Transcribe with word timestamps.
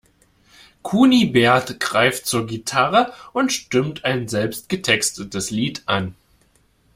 Kunibert 0.81 1.79
greift 1.79 2.25
zur 2.25 2.47
Gitarre 2.47 3.13
und 3.33 3.53
stimmt 3.53 4.03
ein 4.03 4.27
selbst 4.27 4.67
getextetes 4.67 5.51
Lied 5.51 5.83
an. 5.85 6.15